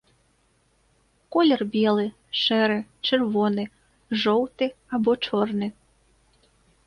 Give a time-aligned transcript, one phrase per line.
[1.35, 2.05] Колер белы,
[2.41, 3.65] шэры, чырвоны,
[4.21, 4.65] жоўты
[4.99, 5.67] або чорны.